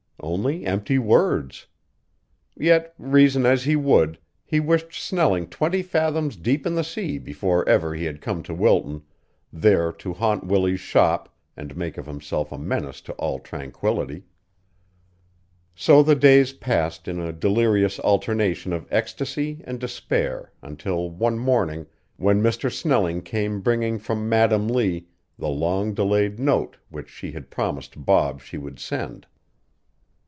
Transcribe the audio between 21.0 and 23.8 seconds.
one morning when Mr. Snelling came